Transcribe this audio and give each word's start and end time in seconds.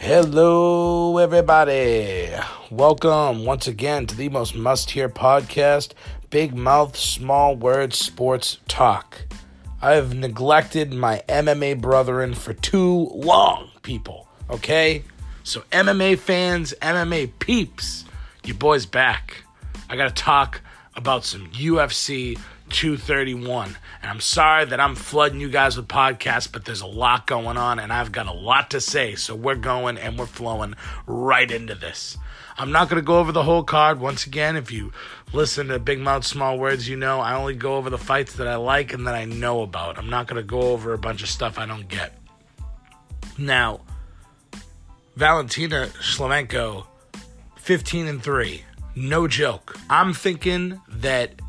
Hello, 0.00 1.18
everybody. 1.18 2.30
Welcome 2.70 3.44
once 3.44 3.66
again 3.66 4.06
to 4.06 4.16
the 4.16 4.28
most 4.28 4.54
must 4.54 4.92
hear 4.92 5.08
podcast, 5.08 5.90
Big 6.30 6.54
Mouth 6.54 6.96
Small 6.96 7.56
Words 7.56 7.98
Sports 7.98 8.58
Talk. 8.68 9.22
I 9.82 9.94
have 9.94 10.14
neglected 10.14 10.92
my 10.92 11.24
MMA 11.28 11.80
brethren 11.80 12.32
for 12.34 12.54
too 12.54 13.10
long, 13.12 13.70
people. 13.82 14.28
Okay? 14.48 15.02
So, 15.42 15.64
MMA 15.72 16.16
fans, 16.20 16.74
MMA 16.80 17.32
peeps, 17.40 18.04
your 18.44 18.56
boy's 18.56 18.86
back. 18.86 19.42
I 19.90 19.96
gotta 19.96 20.14
talk 20.14 20.60
about 20.94 21.24
some 21.24 21.48
UFC 21.48 22.38
231. 22.70 23.76
And 24.02 24.10
I'm 24.10 24.20
sorry 24.20 24.64
that 24.66 24.80
I'm 24.80 24.94
flooding 24.94 25.40
you 25.40 25.48
guys 25.48 25.76
with 25.76 25.88
podcasts, 25.88 26.50
but 26.50 26.64
there's 26.64 26.80
a 26.80 26.86
lot 26.86 27.26
going 27.26 27.56
on 27.56 27.78
and 27.78 27.92
I've 27.92 28.12
got 28.12 28.26
a 28.26 28.32
lot 28.32 28.70
to 28.70 28.80
say. 28.80 29.14
So 29.14 29.34
we're 29.34 29.56
going 29.56 29.98
and 29.98 30.18
we're 30.18 30.26
flowing 30.26 30.74
right 31.06 31.50
into 31.50 31.74
this. 31.74 32.16
I'm 32.56 32.72
not 32.72 32.88
going 32.88 33.00
to 33.00 33.06
go 33.06 33.20
over 33.20 33.30
the 33.30 33.44
whole 33.44 33.62
card. 33.62 34.00
Once 34.00 34.26
again, 34.26 34.56
if 34.56 34.72
you 34.72 34.92
listen 35.32 35.68
to 35.68 35.78
Big 35.78 36.00
Mouth 36.00 36.24
Small 36.24 36.58
Words, 36.58 36.88
you 36.88 36.96
know 36.96 37.20
I 37.20 37.34
only 37.34 37.54
go 37.54 37.76
over 37.76 37.88
the 37.88 37.98
fights 37.98 38.34
that 38.34 38.48
I 38.48 38.56
like 38.56 38.92
and 38.92 39.06
that 39.06 39.14
I 39.14 39.26
know 39.26 39.62
about. 39.62 39.96
I'm 39.96 40.10
not 40.10 40.26
going 40.26 40.42
to 40.42 40.46
go 40.46 40.60
over 40.60 40.92
a 40.92 40.98
bunch 40.98 41.22
of 41.22 41.28
stuff 41.28 41.58
I 41.58 41.66
don't 41.66 41.86
get. 41.86 42.18
Now, 43.38 43.80
Valentina 45.14 45.86
Shlemenko, 46.00 46.86
15 47.56 48.08
and 48.08 48.22
3. 48.22 48.64
No 48.96 49.28
joke. 49.28 49.76
I'm 49.88 50.12
thinking 50.12 50.80
that 50.88 51.40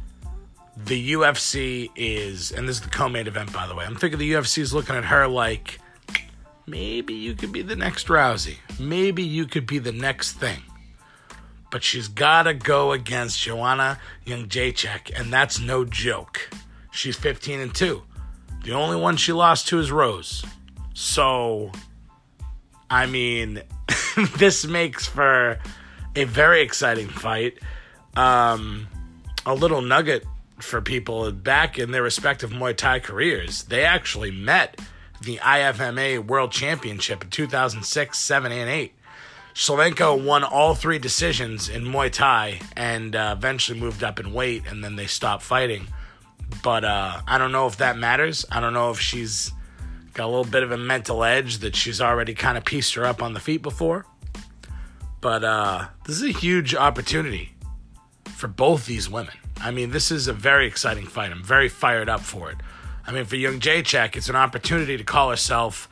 the 0.85 1.13
UFC 1.13 1.89
is, 1.95 2.51
and 2.51 2.67
this 2.67 2.77
is 2.77 2.81
the 2.81 2.89
co-main 2.89 3.27
event, 3.27 3.51
by 3.53 3.67
the 3.67 3.75
way. 3.75 3.85
I'm 3.85 3.95
thinking 3.95 4.19
the 4.19 4.31
UFC 4.31 4.59
is 4.59 4.73
looking 4.73 4.95
at 4.95 5.05
her 5.05 5.27
like, 5.27 5.79
maybe 6.65 7.13
you 7.13 7.35
could 7.35 7.51
be 7.51 7.61
the 7.61 7.75
next 7.75 8.07
Rousey. 8.07 8.57
Maybe 8.79 9.23
you 9.23 9.45
could 9.45 9.67
be 9.67 9.79
the 9.79 9.91
next 9.91 10.33
thing. 10.33 10.59
But 11.71 11.83
she's 11.83 12.07
got 12.07 12.43
to 12.43 12.53
go 12.53 12.93
against 12.93 13.39
Joanna 13.41 13.99
Jędrzejczyk, 14.25 15.19
and 15.19 15.31
that's 15.31 15.59
no 15.59 15.85
joke. 15.85 16.49
She's 16.91 17.15
15 17.15 17.59
and 17.59 17.75
2. 17.75 18.01
The 18.63 18.71
only 18.71 18.97
one 18.97 19.17
she 19.17 19.33
lost 19.33 19.67
to 19.67 19.79
is 19.79 19.91
Rose. 19.91 20.43
So, 20.93 21.71
I 22.89 23.05
mean, 23.05 23.61
this 24.37 24.65
makes 24.65 25.05
for 25.05 25.59
a 26.15 26.23
very 26.23 26.61
exciting 26.61 27.07
fight. 27.07 27.59
Um, 28.15 28.87
a 29.45 29.53
little 29.53 29.81
nugget 29.81 30.25
for 30.63 30.81
people 30.81 31.31
back 31.31 31.77
in 31.77 31.91
their 31.91 32.03
respective 32.03 32.51
Muay 32.51 32.75
Thai 32.75 32.99
careers. 32.99 33.63
They 33.63 33.83
actually 33.83 34.31
met 34.31 34.79
the 35.21 35.37
IFMA 35.37 36.25
World 36.25 36.51
Championship 36.51 37.23
in 37.23 37.29
2006, 37.29 38.17
7, 38.17 38.51
and 38.51 38.69
8. 38.69 38.93
Shlemenko 39.53 40.23
won 40.23 40.43
all 40.43 40.75
three 40.75 40.99
decisions 40.99 41.67
in 41.67 41.83
Muay 41.83 42.11
Thai 42.11 42.61
and 42.77 43.15
uh, 43.15 43.35
eventually 43.37 43.79
moved 43.79 44.03
up 44.03 44.19
in 44.19 44.33
weight, 44.33 44.63
and 44.67 44.83
then 44.83 44.95
they 44.95 45.07
stopped 45.07 45.43
fighting. 45.43 45.87
But 46.63 46.85
uh, 46.85 47.21
I 47.27 47.37
don't 47.37 47.51
know 47.51 47.67
if 47.67 47.77
that 47.77 47.97
matters. 47.97 48.45
I 48.51 48.59
don't 48.59 48.73
know 48.73 48.91
if 48.91 48.99
she's 48.99 49.51
got 50.13 50.25
a 50.25 50.27
little 50.27 50.45
bit 50.45 50.63
of 50.63 50.71
a 50.71 50.77
mental 50.77 51.23
edge 51.23 51.59
that 51.59 51.75
she's 51.75 52.01
already 52.01 52.33
kind 52.33 52.57
of 52.57 52.65
pieced 52.65 52.93
her 52.95 53.05
up 53.05 53.21
on 53.21 53.33
the 53.33 53.39
feet 53.39 53.61
before. 53.61 54.05
But 55.21 55.43
uh, 55.43 55.87
this 56.05 56.15
is 56.15 56.23
a 56.23 56.37
huge 56.37 56.73
opportunity 56.73 57.53
for 58.35 58.47
both 58.47 58.85
these 58.85 59.09
women. 59.09 59.33
I 59.61 59.71
mean, 59.71 59.91
this 59.91 60.11
is 60.11 60.27
a 60.27 60.33
very 60.33 60.67
exciting 60.67 61.05
fight. 61.05 61.31
I'm 61.31 61.43
very 61.43 61.69
fired 61.69 62.09
up 62.09 62.21
for 62.21 62.51
it. 62.51 62.57
I 63.05 63.11
mean, 63.11 63.25
for 63.25 63.35
Jędrzejczyk, 63.35 64.15
it's 64.15 64.29
an 64.29 64.35
opportunity 64.35 64.95
to 64.97 65.03
call 65.03 65.29
herself 65.29 65.89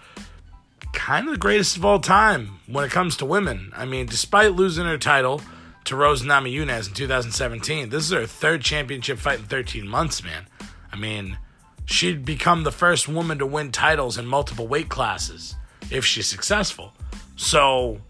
kind 0.93 1.27
of 1.27 1.33
the 1.33 1.39
greatest 1.39 1.77
of 1.77 1.85
all 1.85 1.99
time 1.99 2.59
when 2.67 2.83
it 2.83 2.91
comes 2.91 3.17
to 3.17 3.25
women. 3.25 3.72
I 3.75 3.85
mean, 3.85 4.06
despite 4.06 4.53
losing 4.53 4.85
her 4.85 4.97
title 4.97 5.41
to 5.85 5.95
Rose 5.95 6.23
Namajunas 6.23 6.88
in 6.88 6.94
2017, 6.94 7.89
this 7.89 8.06
is 8.06 8.11
her 8.11 8.25
third 8.25 8.61
championship 8.61 9.19
fight 9.19 9.39
in 9.39 9.45
13 9.45 9.88
months, 9.88 10.23
man. 10.23 10.47
I 10.91 10.95
mean, 10.95 11.38
she'd 11.85 12.25
become 12.25 12.63
the 12.63 12.72
first 12.72 13.07
woman 13.07 13.39
to 13.39 13.45
win 13.45 13.72
titles 13.72 14.17
in 14.17 14.25
multiple 14.25 14.67
weight 14.67 14.89
classes 14.89 15.56
if 15.91 16.06
she's 16.06 16.27
successful. 16.27 16.94
So, 17.35 18.01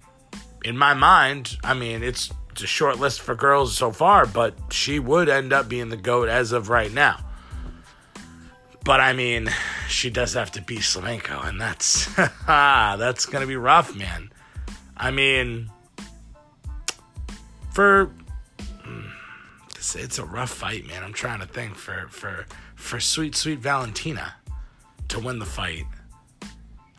in 0.63 0.78
my 0.78 0.94
mind, 0.94 1.57
I 1.63 1.73
mean, 1.73 2.03
it's 2.03 2.31
it's 2.57 2.63
a 2.63 2.66
short 2.66 2.97
list 2.97 3.22
for 3.22 3.35
girls 3.35 3.78
so 3.78 3.91
far, 3.91 4.25
but 4.25 4.56
she 4.72 4.97
would 4.97 5.29
end 5.29 5.53
up 5.53 5.69
being 5.69 5.90
the 5.90 5.95
GOAT 5.95 6.28
as 6.28 6.51
of 6.51 6.69
right 6.69 6.91
now. 6.91 7.23
But 8.84 9.00
I 9.00 9.13
mean, 9.13 9.51
she 9.88 10.09
does 10.09 10.34
have 10.34 10.50
to 10.53 10.62
beat 10.63 10.79
Shlemenko, 10.79 11.47
and 11.47 11.62
that's 11.62 12.12
that's 12.47 13.28
gonna 13.28 13.46
be 13.46 13.57
rough, 13.57 13.96
man. 13.96 14.31
I 14.97 15.12
mean, 15.12 15.69
for 17.73 18.09
hmm, 18.84 19.09
it's, 19.75 19.96
it's 19.96 20.17
a 20.17 20.25
rough 20.25 20.50
fight, 20.50 20.88
man. 20.88 21.03
I'm 21.03 21.13
trying 21.13 21.41
to 21.41 21.46
think 21.46 21.75
for 21.75 22.07
for 22.09 22.47
for 22.73 23.00
sweet 23.00 23.35
sweet 23.35 23.59
Valentina 23.59 24.34
to 25.09 25.19
win 25.19 25.38
the 25.38 25.46
fight. 25.46 25.85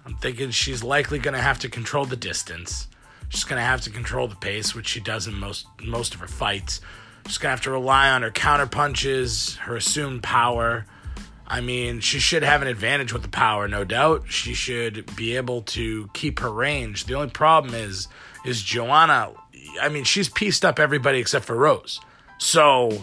I'm 0.06 0.14
thinking 0.18 0.52
she's 0.52 0.84
likely 0.84 1.18
gonna 1.18 1.42
have 1.42 1.58
to 1.58 1.68
control 1.68 2.04
the 2.04 2.14
distance. 2.14 2.86
She's 3.28 3.44
gonna 3.44 3.62
have 3.62 3.83
to 3.83 3.91
control 3.91 4.28
the 4.28 4.37
pace, 4.37 4.75
which 4.75 4.89
she 4.89 5.00
does 5.00 5.27
in 5.27 5.34
most 5.34 5.66
most 5.83 6.15
of 6.15 6.21
her 6.21 6.28
fights. 6.28 6.81
She's 7.27 7.39
gonna 7.39 7.50
have 7.50 7.62
to 7.62 7.71
rely 7.71 8.11
on 8.11 8.22
her 8.22 8.31
counter 8.31 8.66
punches, 8.66 9.56
her 9.56 9.77
assumed 9.77 10.22
power. 10.22 10.87
I 11.47 11.61
mean, 11.61 12.00
she 12.00 12.19
should 12.19 12.43
have 12.43 12.61
an 12.61 12.69
advantage 12.69 13.12
with 13.12 13.22
the 13.22 13.28
power, 13.28 13.69
no 13.69 13.84
doubt. 13.84 14.25
She 14.28 14.53
should 14.53 15.15
be 15.16 15.37
able 15.37 15.62
to 15.62 16.11
keep 16.12 16.41
her 16.41 16.53
range. 16.53 17.05
The 17.05 17.15
only 17.15 17.31
problem 17.31 17.75
is 17.75 18.09
is 18.44 18.62
Joanna. 18.62 19.33
I 19.81 19.89
mean, 19.89 20.05
she's 20.05 20.28
pieced 20.28 20.65
up 20.65 20.78
everybody 20.78 21.19
except 21.19 21.45
for 21.45 21.56
Rose. 21.56 22.00
So 22.39 23.03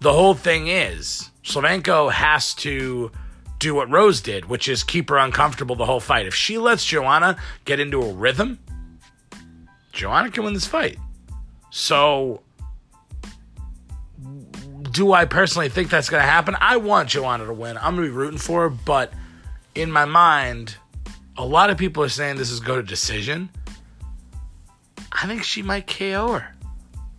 the 0.00 0.12
whole 0.12 0.34
thing 0.34 0.68
is 0.68 1.30
Shlemenko 1.42 2.12
has 2.12 2.54
to 2.54 3.10
do 3.58 3.74
what 3.74 3.90
Rose 3.90 4.20
did, 4.20 4.46
which 4.46 4.68
is 4.68 4.82
keep 4.82 5.08
her 5.08 5.16
uncomfortable 5.16 5.76
the 5.76 5.86
whole 5.86 6.00
fight. 6.00 6.26
If 6.26 6.34
she 6.34 6.58
lets 6.58 6.84
Joanna 6.84 7.36
get 7.64 7.80
into 7.80 8.02
a 8.02 8.12
rhythm, 8.12 8.58
Joanna 9.96 10.30
can 10.30 10.44
win 10.44 10.54
this 10.54 10.66
fight. 10.66 10.98
So, 11.70 12.42
do 14.92 15.12
I 15.12 15.24
personally 15.24 15.68
think 15.68 15.90
that's 15.90 16.10
going 16.10 16.22
to 16.22 16.28
happen? 16.28 16.54
I 16.60 16.76
want 16.76 17.08
Joanna 17.08 17.46
to 17.46 17.52
win. 17.52 17.76
I'm 17.78 17.96
going 17.96 18.06
to 18.06 18.12
be 18.12 18.16
rooting 18.16 18.38
for 18.38 18.62
her, 18.62 18.68
but 18.68 19.12
in 19.74 19.90
my 19.90 20.04
mind, 20.04 20.76
a 21.36 21.44
lot 21.44 21.70
of 21.70 21.78
people 21.78 22.02
are 22.02 22.08
saying 22.08 22.36
this 22.36 22.50
is 22.50 22.60
go 22.60 22.76
to 22.76 22.82
decision. 22.82 23.48
I 25.10 25.26
think 25.26 25.42
she 25.42 25.62
might 25.62 25.86
KO 25.86 26.32
her. 26.32 26.54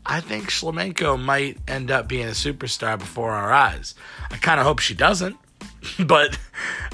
I 0.06 0.22
think 0.22 0.50
Shlemenko 0.50 1.22
might 1.22 1.58
end 1.68 1.92
up 1.92 2.08
being 2.08 2.28
a 2.28 2.32
superstar 2.32 2.98
before 2.98 3.32
our 3.32 3.52
eyes. 3.52 3.96
I 4.32 4.38
kind 4.38 4.60
of 4.60 4.66
hope 4.66 4.80
she 4.80 4.94
doesn't, 4.94 5.36
but 6.06 6.38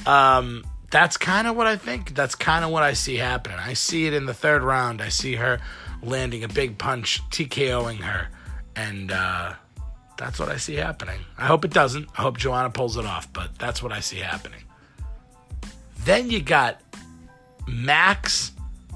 um, 0.08 0.64
that's 0.94 1.18
kind 1.18 1.48
of 1.48 1.56
what 1.56 1.66
I 1.66 1.76
think. 1.76 2.14
That's 2.14 2.36
kind 2.36 2.64
of 2.64 2.70
what 2.70 2.84
I 2.84 2.94
see 2.94 3.16
happening. 3.16 3.58
I 3.58 3.74
see 3.74 4.06
it 4.06 4.14
in 4.14 4.28
the 4.28 4.34
third 4.34 4.62
round. 4.62 5.02
I 5.02 5.10
see 5.10 5.34
her 5.36 5.60
landing 6.04 6.44
a 6.44 6.48
big 6.48 6.78
punch, 6.78 7.20
TKOing 7.32 8.02
her, 8.02 8.28
and 8.76 9.12
uh, 9.12 9.54
that's 10.20 10.40
what 10.40 10.50
I 10.50 10.58
see 10.58 10.76
happening. 10.76 11.20
I 11.36 11.48
hope 11.48 11.66
it 11.66 11.72
doesn't. 11.72 12.10
I 12.16 12.22
hope 12.22 12.38
Joanna 12.38 12.70
pulls 12.70 12.96
it 12.96 13.08
off, 13.08 13.34
but 13.34 13.58
that's 13.58 13.82
what 13.82 13.92
I 13.92 14.02
see 14.02 14.20
happening. 14.20 14.62
Then 16.06 16.30
you 16.30 16.44
got 16.44 16.80
Max 17.68 18.52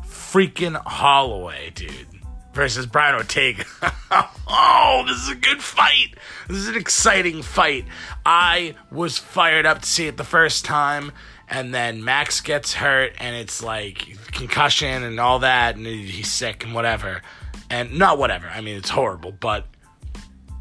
freaking 0.05 0.75
Holloway, 0.75 1.71
dude, 1.71 2.07
versus 2.53 2.85
Brian 2.85 3.15
Ortega. 3.15 3.65
oh, 4.47 5.03
this 5.07 5.17
is 5.17 5.29
a 5.29 5.35
good 5.35 5.63
fight. 5.63 6.13
This 6.47 6.57
is 6.57 6.67
an 6.67 6.75
exciting 6.75 7.41
fight. 7.41 7.85
I 8.23 8.75
was 8.91 9.17
fired 9.17 9.65
up 9.65 9.81
to 9.81 9.89
see 9.89 10.05
it 10.05 10.17
the 10.17 10.23
first 10.23 10.63
time 10.63 11.11
and 11.49 11.73
then 11.73 12.03
Max 12.03 12.41
gets 12.41 12.73
hurt, 12.73 13.13
and 13.19 13.35
it's 13.35 13.63
like 13.63 14.17
concussion 14.31 15.03
and 15.03 15.19
all 15.19 15.39
that, 15.39 15.75
and 15.75 15.85
he's 15.85 16.31
sick 16.31 16.63
and 16.65 16.73
whatever. 16.73 17.21
And 17.69 17.97
not 17.97 18.17
whatever, 18.17 18.47
I 18.47 18.61
mean, 18.61 18.77
it's 18.77 18.89
horrible, 18.89 19.31
but 19.31 19.65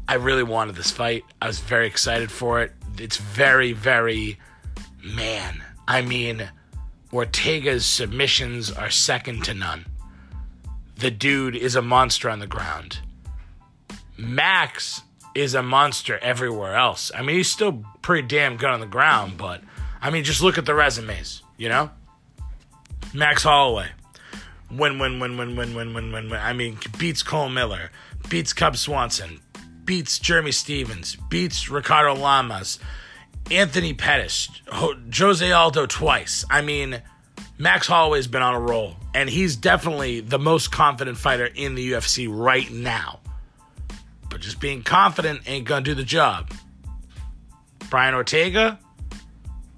I 0.07 0.15
really 0.15 0.43
wanted 0.43 0.75
this 0.75 0.91
fight. 0.91 1.23
I 1.41 1.47
was 1.47 1.59
very 1.59 1.87
excited 1.87 2.31
for 2.31 2.61
it. 2.61 2.73
It's 2.97 3.17
very, 3.17 3.73
very, 3.73 4.39
man, 5.03 5.63
I 5.87 6.01
mean, 6.01 6.49
Ortega's 7.11 7.85
submissions 7.85 8.71
are 8.71 8.89
second 8.89 9.43
to 9.45 9.53
none. 9.53 9.85
The 10.97 11.11
dude 11.11 11.55
is 11.55 11.75
a 11.75 11.81
monster 11.81 12.29
on 12.29 12.39
the 12.39 12.47
ground. 12.47 12.99
Max 14.17 15.01
is 15.35 15.53
a 15.53 15.61
monster 15.61 16.17
everywhere 16.19 16.75
else. 16.75 17.11
I 17.13 17.21
mean, 17.21 17.37
he's 17.37 17.49
still 17.49 17.83
pretty 18.01 18.27
damn 18.27 18.57
good 18.57 18.69
on 18.69 18.79
the 18.79 18.87
ground, 18.87 19.37
but 19.37 19.61
I 20.01 20.09
mean, 20.09 20.23
just 20.23 20.41
look 20.41 20.57
at 20.57 20.65
the 20.65 20.75
resumes, 20.75 21.41
you 21.57 21.69
know? 21.69 21.89
Max 23.13 23.43
Holloway. 23.43 23.89
Win, 24.69 24.99
win, 24.99 25.19
win, 25.19 25.37
win, 25.37 25.55
win, 25.55 25.75
win, 25.75 25.93
win, 25.93 26.11
win, 26.11 26.29
win. 26.29 26.39
I 26.39 26.53
mean, 26.53 26.77
beats 26.97 27.23
Cole 27.23 27.49
Miller, 27.49 27.89
beats 28.29 28.53
Cub 28.53 28.75
Swanson, 28.75 29.39
beats 29.85 30.19
Jeremy 30.19 30.51
Stephens, 30.51 31.15
beats 31.29 31.69
Ricardo 31.69 32.13
Lamas, 32.13 32.79
Anthony 33.49 33.93
Pettis, 33.93 34.49
Jose 34.69 35.51
Aldo 35.51 35.85
twice. 35.85 36.43
I 36.49 36.61
mean, 36.61 37.01
Max 37.57 37.87
Holloway's 37.87 38.27
been 38.27 38.41
on 38.41 38.53
a 38.53 38.59
roll, 38.59 38.97
and 39.13 39.29
he's 39.29 39.55
definitely 39.55 40.19
the 40.19 40.37
most 40.37 40.71
confident 40.71 41.17
fighter 41.17 41.45
in 41.45 41.75
the 41.75 41.91
UFC 41.93 42.27
right 42.29 42.69
now. 42.69 43.19
But 44.29 44.41
just 44.41 44.59
being 44.59 44.83
confident 44.83 45.41
ain't 45.47 45.65
gonna 45.65 45.81
do 45.81 45.95
the 45.95 46.03
job. 46.03 46.51
Brian 47.89 48.13
Ortega, 48.13 48.77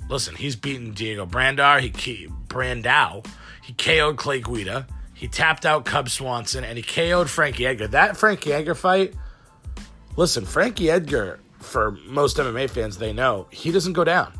listen, 0.10 0.36
he's 0.36 0.56
beaten 0.56 0.94
Diego 0.94 1.26
Brandar, 1.26 1.80
he 1.80 1.92
Brandao, 1.92 3.26
he 3.64 3.74
KO'd 3.74 4.18
Clay 4.18 4.42
Guida, 4.42 4.88
he 5.14 5.28
tapped 5.28 5.66
out 5.66 5.86
Cub 5.86 6.10
Swanson, 6.10 6.64
and 6.64 6.78
he 6.78 6.84
KO'd 6.84 7.30
Frankie 7.30 7.66
Edgar. 7.66 7.88
That 7.88 8.18
Frankie 8.18 8.52
Edgar 8.52 8.76
fight, 8.76 9.14
listen, 10.18 10.46
Frankie 10.46 10.90
Edgar, 10.90 11.40
for 11.60 11.92
most 12.06 12.38
MMA 12.38 12.70
fans, 12.70 12.98
they 12.98 13.14
know 13.14 13.48
he 13.52 13.72
doesn't 13.72 13.94
go 13.94 14.04
down 14.04 14.34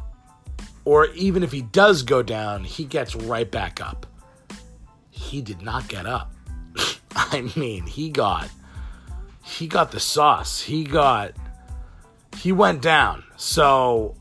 or 0.90 1.06
even 1.08 1.44
if 1.44 1.52
he 1.52 1.62
does 1.62 2.02
go 2.02 2.24
down, 2.24 2.64
he 2.64 2.84
gets 2.84 3.16
right 3.16 3.52
back 3.52 3.80
up. 3.80 4.08
He 5.12 5.40
did 5.40 5.62
not 5.62 5.88
get 5.88 6.08
up. 6.08 6.34
I 7.16 7.42
mean, 7.56 7.86
he 7.86 8.10
got 8.10 8.50
he 9.44 9.68
got 9.68 9.92
the 9.92 10.00
sauce. 10.00 10.62
He 10.62 10.84
got 10.84 11.34
he 12.38 12.52
went 12.52 12.82
down. 12.82 13.24
So 13.38 14.16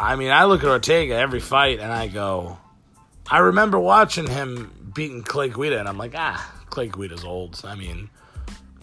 I 0.00 0.16
mean, 0.16 0.30
I 0.30 0.44
look 0.44 0.62
at 0.62 0.68
Ortega 0.68 1.14
every 1.14 1.40
fight 1.40 1.78
and 1.78 1.92
I 1.92 2.08
go, 2.08 2.56
I 3.30 3.40
remember 3.40 3.78
watching 3.78 4.26
him 4.26 4.90
beating 4.94 5.22
Clay 5.22 5.50
Guida 5.50 5.78
and 5.78 5.86
I'm 5.86 5.98
like, 5.98 6.14
ah, 6.16 6.54
Clay 6.70 6.88
Guida's 6.88 7.22
old. 7.22 7.60
I 7.64 7.74
mean, 7.74 8.08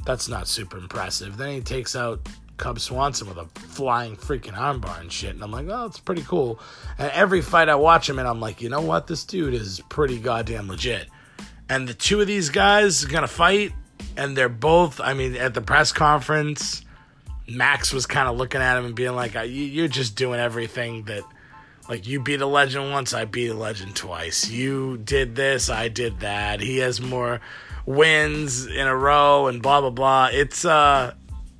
that's 0.05 0.29
not 0.29 0.47
super 0.47 0.77
impressive. 0.77 1.35
Then 1.35 1.53
he 1.55 1.61
takes 1.61 1.95
out 1.95 2.29
Cub 2.57 2.79
Swanson 2.79 3.27
with 3.27 3.39
a 3.39 3.45
flying 3.59 4.15
freaking 4.15 4.53
armbar 4.53 5.01
and 5.01 5.11
shit. 5.11 5.31
And 5.31 5.43
I'm 5.43 5.51
like, 5.51 5.65
oh, 5.69 5.85
it's 5.85 5.99
pretty 5.99 6.21
cool. 6.21 6.59
And 6.99 7.11
every 7.13 7.41
fight 7.41 7.67
I 7.67 7.75
watch 7.75 8.07
him 8.07 8.19
and 8.19 8.27
I'm 8.27 8.39
like, 8.39 8.61
you 8.61 8.69
know 8.69 8.81
what? 8.81 9.07
This 9.07 9.23
dude 9.23 9.55
is 9.55 9.81
pretty 9.89 10.19
goddamn 10.19 10.67
legit. 10.67 11.07
And 11.67 11.87
the 11.87 11.95
two 11.95 12.21
of 12.21 12.27
these 12.27 12.49
guys 12.49 13.03
are 13.03 13.09
gonna 13.09 13.27
fight, 13.27 13.73
and 14.15 14.37
they're 14.37 14.49
both. 14.49 15.01
I 15.01 15.13
mean, 15.13 15.35
at 15.35 15.53
the 15.53 15.61
press 15.61 15.91
conference, 15.91 16.83
Max 17.47 17.93
was 17.93 18.05
kind 18.05 18.27
of 18.27 18.37
looking 18.37 18.61
at 18.61 18.77
him 18.77 18.85
and 18.85 18.95
being 18.95 19.15
like, 19.15 19.33
"You're 19.33 19.87
just 19.87 20.15
doing 20.15 20.39
everything 20.39 21.03
that." 21.03 21.23
Like 21.89 22.05
you 22.05 22.19
beat 22.19 22.41
a 22.41 22.45
legend 22.45 22.91
once, 22.91 23.13
I 23.13 23.23
beat 23.23 23.47
a 23.47 23.53
legend 23.53 23.95
twice. 23.95 24.49
You 24.49 24.97
did 24.97 25.37
this, 25.37 25.69
I 25.69 25.87
did 25.87 26.19
that. 26.19 26.59
He 26.59 26.79
has 26.79 26.99
more 26.99 27.39
wins 27.85 28.65
in 28.65 28.87
a 28.87 28.93
row 28.93 29.47
and 29.47 29.61
blah 29.61 29.79
blah 29.79 29.91
blah. 29.91 30.29
It's 30.29 30.65
uh 30.65 31.13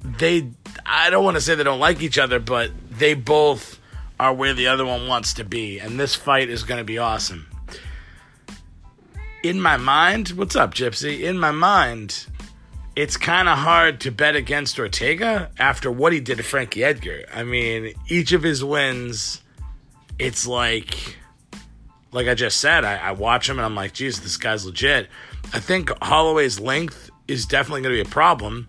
they 0.04 0.50
I 0.86 1.10
don't 1.10 1.24
want 1.24 1.36
to 1.36 1.42
say 1.42 1.56
they 1.56 1.64
don't 1.64 1.80
like 1.80 2.02
each 2.02 2.18
other, 2.18 2.40
but 2.40 2.72
they 2.92 3.14
both 3.14 3.80
are 4.20 4.34
where 4.34 4.54
the 4.54 4.68
other 4.68 4.86
one 4.86 5.08
wants 5.08 5.34
to 5.36 5.44
be, 5.44 5.80
and 5.80 6.00
this 6.00 6.16
fight 6.16 6.50
is 6.50 6.64
going 6.64 6.80
to 6.80 6.84
be 6.84 6.98
awesome. 6.98 7.48
In 9.44 9.62
my 9.62 9.78
mind, 9.78 10.30
what's 10.30 10.56
up, 10.56 10.74
Gypsy? 10.74 11.22
In 11.22 11.38
my 11.38 11.52
mind, 11.52 12.26
it's 12.98 13.16
kind 13.16 13.48
of 13.48 13.58
hard 13.58 14.02
to 14.02 14.12
bet 14.12 14.36
against 14.36 14.80
Ortega 14.80 15.52
after 15.58 15.92
what 15.92 16.12
he 16.12 16.20
did 16.20 16.38
to 16.38 16.44
Frankie 16.44 16.84
Edgar. 16.84 17.26
I 17.34 17.44
mean, 17.44 17.94
each 18.08 18.32
of 18.32 18.44
his 18.44 18.64
wins, 18.64 19.42
it's 20.20 20.46
like, 20.48 21.16
like 22.12 22.28
I 22.28 22.34
just 22.34 22.60
said, 22.60 22.84
I, 22.84 22.98
I 22.98 23.12
watch 23.12 23.48
him 23.48 23.60
and 23.60 23.66
I'm 23.66 23.76
like, 23.76 23.94
geez, 23.94 24.20
this 24.22 24.36
guy's 24.36 24.66
legit. 24.66 25.08
I 25.54 25.60
think 25.60 25.92
Holloway's 26.02 26.60
length 26.60 27.10
is 27.28 27.46
definitely 27.46 27.82
going 27.82 27.96
to 27.96 28.04
be 28.04 28.10
a 28.10 28.12
problem 28.12 28.68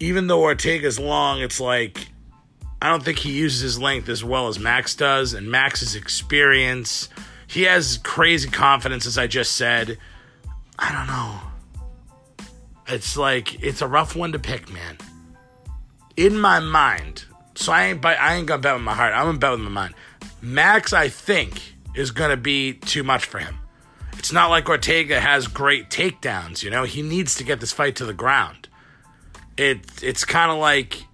even 0.00 0.26
though 0.26 0.42
Ortega's 0.42 0.98
long, 0.98 1.40
it's 1.40 1.60
like 1.60 2.08
I 2.80 2.90
don't 2.90 3.02
think 3.02 3.18
he 3.18 3.32
uses 3.32 3.60
his 3.60 3.78
length 3.78 4.08
as 4.08 4.22
well 4.22 4.48
as 4.48 4.58
Max 4.58 4.94
does, 4.94 5.32
and 5.32 5.50
Max's 5.50 5.94
experience. 5.94 7.08
He 7.46 7.62
has 7.62 7.98
crazy 7.98 8.50
confidence, 8.50 9.06
as 9.06 9.16
I 9.16 9.26
just 9.26 9.52
said. 9.52 9.98
I 10.78 10.92
don't 10.92 11.06
know. 11.06 11.45
It's 12.88 13.16
like 13.16 13.62
it's 13.62 13.82
a 13.82 13.86
rough 13.86 14.14
one 14.14 14.32
to 14.32 14.38
pick, 14.38 14.72
man. 14.72 14.98
In 16.16 16.38
my 16.38 16.60
mind, 16.60 17.24
so 17.54 17.72
I 17.72 17.84
ain't 17.84 18.04
I 18.04 18.34
ain't 18.34 18.46
gonna 18.46 18.62
bet 18.62 18.74
with 18.74 18.82
my 18.82 18.94
heart. 18.94 19.12
I'm 19.12 19.26
gonna 19.26 19.38
bet 19.38 19.52
with 19.52 19.60
my 19.60 19.68
mind. 19.68 19.94
Max, 20.40 20.92
I 20.92 21.08
think, 21.08 21.74
is 21.94 22.10
gonna 22.10 22.36
be 22.36 22.74
too 22.74 23.02
much 23.02 23.24
for 23.24 23.38
him. 23.38 23.58
It's 24.18 24.32
not 24.32 24.50
like 24.50 24.68
Ortega 24.68 25.20
has 25.20 25.46
great 25.46 25.90
takedowns. 25.90 26.62
You 26.62 26.70
know, 26.70 26.84
he 26.84 27.02
needs 27.02 27.34
to 27.36 27.44
get 27.44 27.60
this 27.60 27.72
fight 27.72 27.96
to 27.96 28.04
the 28.04 28.14
ground 28.14 28.66
it 29.56 30.02
it's 30.02 30.24
kind 30.24 30.50
of 30.50 30.58
like 30.58 31.04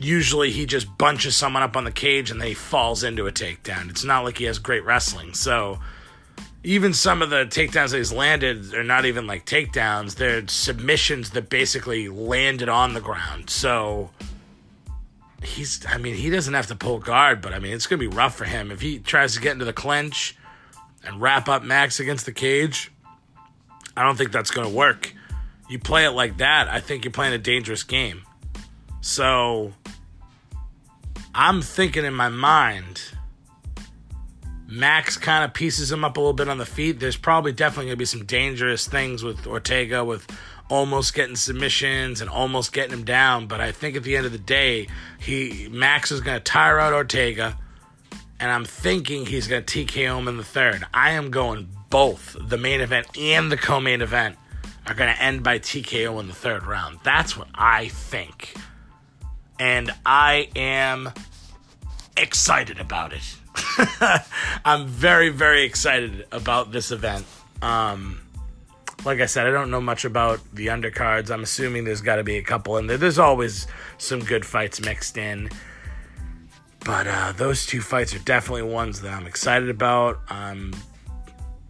usually 0.00 0.50
he 0.50 0.66
just 0.66 0.98
bunches 0.98 1.36
someone 1.36 1.62
up 1.62 1.76
on 1.76 1.84
the 1.84 1.92
cage 1.92 2.30
and 2.30 2.40
then 2.40 2.48
he 2.48 2.54
falls 2.54 3.02
into 3.02 3.26
a 3.26 3.32
takedown. 3.32 3.88
It's 3.88 4.04
not 4.04 4.24
like 4.24 4.38
he 4.38 4.44
has 4.44 4.58
great 4.58 4.84
wrestling. 4.84 5.32
So 5.34 5.78
even 6.66 6.92
some 6.92 7.22
of 7.22 7.30
the 7.30 7.44
takedowns 7.46 7.90
that 7.90 7.98
he's 7.98 8.12
landed 8.12 8.74
are 8.74 8.84
not 8.84 9.04
even 9.04 9.26
like 9.26 9.46
takedowns. 9.46 10.16
They're 10.16 10.46
submissions 10.48 11.30
that 11.30 11.48
basically 11.48 12.08
landed 12.08 12.68
on 12.68 12.94
the 12.94 13.00
ground. 13.00 13.48
So 13.48 14.10
he's 15.42 15.84
I 15.88 15.98
mean, 15.98 16.16
he 16.16 16.28
doesn't 16.28 16.54
have 16.54 16.66
to 16.66 16.76
pull 16.76 16.98
guard, 16.98 17.40
but 17.40 17.54
I 17.54 17.58
mean 17.58 17.72
it's 17.72 17.86
gonna 17.86 18.00
be 18.00 18.06
rough 18.06 18.34
for 18.34 18.44
him. 18.44 18.70
If 18.70 18.80
he 18.80 18.98
tries 18.98 19.34
to 19.34 19.40
get 19.40 19.52
into 19.52 19.64
the 19.64 19.72
clinch 19.72 20.36
and 21.04 21.20
wrap 21.20 21.48
up 21.48 21.62
Max 21.62 22.00
against 22.00 22.26
the 22.26 22.32
cage, 22.32 22.90
I 23.96 24.02
don't 24.02 24.16
think 24.16 24.32
that's 24.32 24.50
gonna 24.50 24.68
work 24.68 25.14
you 25.68 25.78
play 25.78 26.04
it 26.04 26.10
like 26.10 26.38
that, 26.38 26.68
I 26.68 26.80
think 26.80 27.04
you're 27.04 27.12
playing 27.12 27.34
a 27.34 27.38
dangerous 27.38 27.82
game. 27.82 28.22
So 29.00 29.72
I'm 31.34 31.62
thinking 31.62 32.04
in 32.04 32.14
my 32.14 32.28
mind, 32.28 33.02
Max 34.76 35.16
kind 35.16 35.42
of 35.42 35.54
pieces 35.54 35.90
him 35.90 36.04
up 36.04 36.16
a 36.16 36.20
little 36.20 36.34
bit 36.34 36.48
on 36.48 36.58
the 36.58 36.66
feet. 36.66 37.00
There's 37.00 37.16
probably 37.16 37.52
definitely 37.52 37.86
going 37.86 37.94
to 37.94 37.98
be 37.98 38.04
some 38.04 38.24
dangerous 38.26 38.86
things 38.86 39.22
with 39.22 39.46
Ortega, 39.46 40.04
with 40.04 40.26
almost 40.68 41.14
getting 41.14 41.36
submissions 41.36 42.20
and 42.20 42.28
almost 42.28 42.72
getting 42.72 42.92
him 42.92 43.04
down. 43.04 43.46
But 43.46 43.60
I 43.60 43.72
think 43.72 43.96
at 43.96 44.02
the 44.02 44.16
end 44.16 44.26
of 44.26 44.32
the 44.32 44.38
day, 44.38 44.88
he 45.18 45.68
Max 45.70 46.12
is 46.12 46.20
going 46.20 46.36
to 46.36 46.44
tire 46.44 46.78
out 46.78 46.92
Ortega, 46.92 47.56
and 48.38 48.50
I'm 48.50 48.64
thinking 48.64 49.26
he's 49.26 49.48
going 49.48 49.64
to 49.64 49.86
TKO 49.86 50.18
him 50.18 50.28
in 50.28 50.36
the 50.36 50.44
third. 50.44 50.84
I 50.92 51.12
am 51.12 51.30
going 51.30 51.68
both 51.88 52.36
the 52.38 52.58
main 52.58 52.80
event 52.80 53.06
and 53.16 53.50
the 53.50 53.56
co-main 53.56 54.02
event 54.02 54.36
are 54.86 54.94
going 54.94 55.12
to 55.12 55.22
end 55.22 55.42
by 55.42 55.58
TKO 55.58 56.20
in 56.20 56.28
the 56.28 56.34
third 56.34 56.66
round. 56.66 56.98
That's 57.02 57.36
what 57.36 57.48
I 57.54 57.88
think. 57.88 58.54
And 59.58 59.90
I 60.04 60.50
am 60.54 61.12
excited 62.16 62.78
about 62.78 63.12
it. 63.12 63.36
I'm 64.64 64.86
very, 64.86 65.28
very 65.28 65.64
excited 65.64 66.26
about 66.32 66.72
this 66.72 66.90
event. 66.90 67.26
Um, 67.62 68.20
like 69.04 69.20
I 69.20 69.26
said, 69.26 69.46
I 69.46 69.50
don't 69.50 69.70
know 69.70 69.80
much 69.80 70.04
about 70.04 70.40
the 70.52 70.66
undercards. 70.68 71.30
I'm 71.30 71.42
assuming 71.42 71.84
there's 71.84 72.00
got 72.00 72.16
to 72.16 72.24
be 72.24 72.36
a 72.36 72.42
couple 72.42 72.76
in 72.76 72.86
there. 72.86 72.98
There's 72.98 73.18
always 73.18 73.66
some 73.98 74.20
good 74.20 74.44
fights 74.44 74.80
mixed 74.80 75.16
in. 75.16 75.48
But 76.84 77.06
uh, 77.06 77.32
those 77.32 77.66
two 77.66 77.80
fights 77.80 78.14
are 78.14 78.20
definitely 78.20 78.62
ones 78.62 79.00
that 79.00 79.12
I'm 79.12 79.26
excited 79.26 79.68
about. 79.68 80.20
I'm 80.28 80.72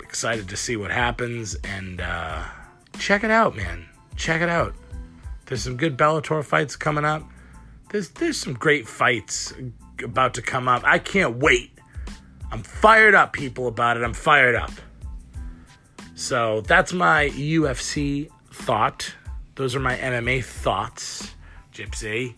excited 0.03 0.49
to 0.49 0.57
see 0.57 0.77
what 0.77 0.91
happens. 0.91 1.55
And 1.65 2.01
uh, 2.01 2.45
check 2.99 3.25
it 3.25 3.31
out, 3.31 3.57
man. 3.57 3.87
Check 4.17 4.43
it 4.43 4.49
out. 4.49 4.75
There's 5.47 5.63
some 5.63 5.77
good 5.77 5.97
Bellator 5.97 6.45
fights 6.45 6.77
coming 6.77 7.05
up. 7.05 7.23
There's 7.91 8.09
there's 8.11 8.37
some 8.37 8.55
great 8.55 8.89
fights 8.89 9.55
about 10.03 10.35
to 10.35 10.43
come 10.43 10.69
up. 10.69 10.83
I 10.85 10.99
can't 10.99 11.37
wait. 11.37 11.76
I'm 12.51 12.63
fired 12.63 13.15
up, 13.15 13.33
people, 13.33 13.69
about 13.69 13.97
it. 13.97 14.05
I'm 14.05 14.15
fired 14.15 14.55
up. 14.55 14.73
So 16.15 16.63
that's 16.63 16.93
my 16.93 17.29
UFC 17.31 18.31
thought. 18.51 19.15
Those 19.55 19.75
are 19.75 19.81
my 19.81 19.97
MMA 19.97 20.45
thoughts, 20.45 21.35
Gypsy. 21.73 22.35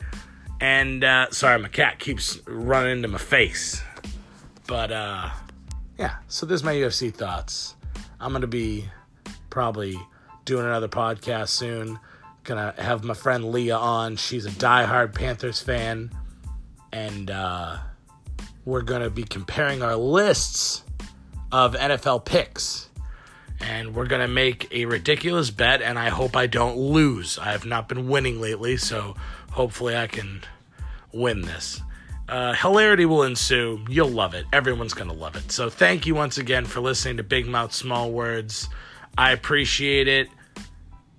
And 0.61 1.05
uh, 1.05 1.31
sorry, 1.31 1.61
my 1.61 1.69
cat 1.69 1.99
keeps 1.99 2.41
running 2.47 2.93
into 2.93 3.09
my 3.09 3.19
face. 3.19 3.83
But 4.67 4.91
uh, 4.91 5.31
yeah, 5.99 6.17
so 6.27 6.47
there's 6.47 6.65
my 6.65 6.75
UFC 6.75 7.13
thoughts. 7.15 7.77
I'm 8.21 8.33
gonna 8.33 8.47
be 8.47 8.85
probably 9.51 9.97
doing 10.45 10.65
another 10.67 10.89
podcast 10.89 11.49
soon. 11.49 11.99
Gonna 12.45 12.75
have 12.79 13.05
my 13.05 13.15
friend 13.15 13.53
Leah 13.53 13.77
on. 13.77 14.17
She's 14.17 14.47
a 14.47 14.51
diehard 14.51 15.15
Panthers 15.15 15.61
fan. 15.61 16.11
And 16.93 17.31
uh, 17.31 17.79
we're 18.69 18.83
gonna 18.83 19.09
be 19.09 19.25
comparing 19.25 19.83
our 19.83 19.97
lists 19.97 20.83
of 21.51 21.75
NFL 21.75 22.27
picks. 22.27 22.91
And 23.61 23.95
we're 23.95 24.07
gonna 24.07 24.29
make 24.29 24.69
a 24.71 24.85
ridiculous 24.85 25.51
bet, 25.51 25.81
and 25.81 25.99
I 25.99 26.11
hope 26.11 26.37
I 26.37 26.47
don't 26.47 26.77
lose. 26.77 27.39
I 27.39 27.53
have 27.53 27.65
not 27.65 27.89
been 27.89 28.09
winning 28.09 28.41
lately, 28.41 28.77
so 28.77 29.17
hopefully 29.51 29.97
I 29.97 30.07
can 30.07 30.43
win 31.13 31.41
this. 31.41 31.81
Uh, 32.29 32.53
hilarity 32.53 33.07
will 33.07 33.23
ensue. 33.23 33.83
You'll 33.89 34.11
love 34.11 34.35
it. 34.35 34.45
Everyone's 34.53 34.93
going 34.93 35.09
to 35.09 35.17
love 35.17 35.35
it. 35.35 35.51
So, 35.51 35.71
thank 35.71 36.07
you 36.07 36.15
once 36.15 36.37
again 36.37 36.67
for 36.67 36.81
listening 36.81 37.17
to 37.17 37.23
Big 37.23 37.47
Mouth 37.47 37.73
Small 37.73 38.13
Words. 38.13 38.69
I 39.17 39.33
appreciate 39.33 40.09
it. 40.09 40.29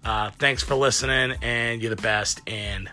Uh, 0.06 0.30
thanks 0.38 0.62
for 0.62 0.76
listening, 0.76 1.36
and 1.42 1.82
you're 1.82 1.94
the 1.94 2.02
best, 2.02 2.42
and 2.46 2.92